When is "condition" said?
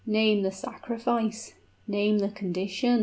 2.29-2.99